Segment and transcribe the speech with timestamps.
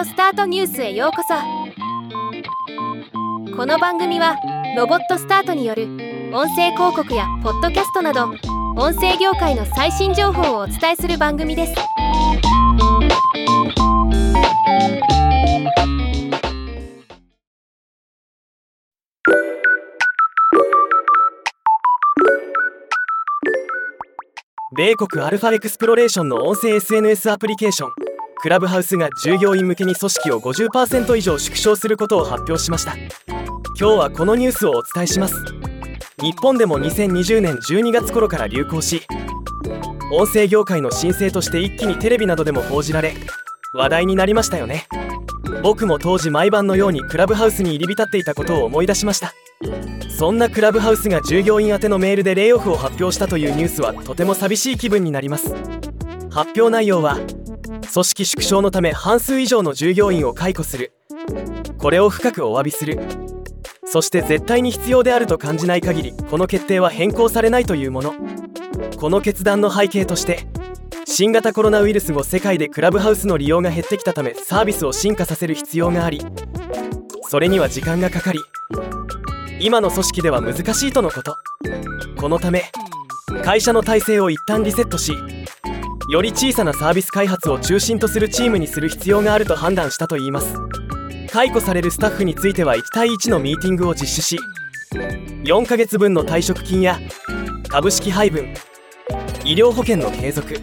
[0.00, 1.34] オスタートニュースへようこそ。
[3.54, 4.34] この番組は
[4.74, 5.88] ロボットスタートによる
[6.32, 8.30] 音声広告やポッドキャストなど
[8.78, 11.74] 音声業界の最新情報をお伝えする番組です。
[24.74, 27.99] 米国アルファエクスプロレーションの音声 SNS アプリケーション。
[28.42, 32.96] クラブハウスが従業員向けに組織を50%以上縮小することを発表しました。
[33.78, 35.34] 今日はこのニュースをお伝えします。
[36.22, 39.02] 日本でも2020年12月頃から流行し
[40.12, 43.14] 音声業界の申請として一気にテレビなどでも報じられ
[43.72, 44.86] 話題になりましたよね。
[45.62, 49.34] 僕も当時毎晩のようにクラブハウスに入り浸っていたことを思い出しました。
[50.08, 55.54] そんなクラブハウスが従業員宛てのメールでレイオフを発表したというニュースはとても寂しい気分になります。
[56.30, 57.18] 発表内容は
[57.92, 60.92] 組織縮小のため半数以上の従業員を解雇する。
[61.76, 63.00] これを深くお詫びする。
[63.84, 68.14] そして絶対に必要であると感じない限りこの決定は変更されないというもの。
[68.96, 70.46] この決断の背景として
[71.04, 76.20] 新型コロナウイルス後世界でクラブハウスの利用が減ってきたためサービスを進化させる必要があり
[77.22, 78.38] それには時間がかかり
[79.58, 81.36] 今の組織では難しいとのこと。
[82.16, 82.70] このため
[83.42, 85.12] 会社の体制を一旦リセットし
[86.10, 90.56] より小さなサービス開発を中心とするチームにする必要があると判断したといいます。
[91.30, 94.36] 解雇されるスタッフについては1対1のミーティングを実施し
[95.44, 96.98] 4ヶ月分の退職金や
[97.68, 98.52] 株式配分
[99.44, 100.60] 医療保険の継続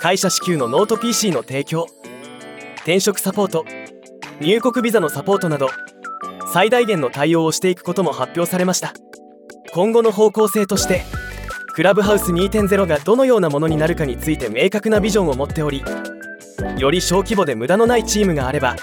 [0.00, 1.86] 会社支給のノート PC の提供
[2.78, 3.64] 転職サポート
[4.40, 5.70] 入国ビザのサポートなど
[6.52, 8.92] 最大限の対応をしていくことも発表されました。
[9.72, 11.02] 今後の方向性として
[11.72, 15.82] クラブハウス2.0がどのようなものになるかについて明確なビジョンを持っており
[16.78, 18.76] より小規模で無駄のないチームがあれば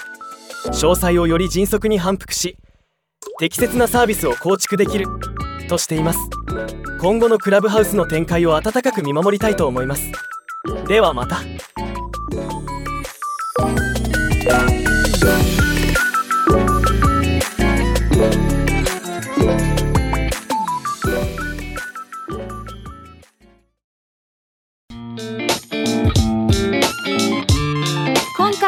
[0.66, 2.56] 詳細をより迅速に反復し
[3.38, 5.06] 適切なサービスを構築できる
[5.68, 6.18] としています。
[7.00, 10.10] 今後のクラブハウスの展開を温かく見守りたいと思います。
[10.88, 11.38] ではまた。